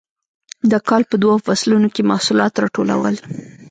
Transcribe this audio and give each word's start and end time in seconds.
د 0.71 0.73
کال 0.87 1.03
په 1.11 1.15
دوو 1.21 1.43
فصلونو 1.45 1.87
کې 1.93 2.07
محصولات 2.11 2.53
راټولول. 2.63 3.15